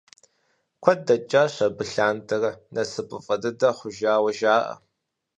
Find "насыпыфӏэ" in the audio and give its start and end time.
2.73-3.35